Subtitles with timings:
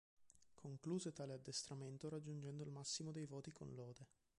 [0.55, 4.07] Concluse tale addestramento raggiungendo il massimo dei voti con lode.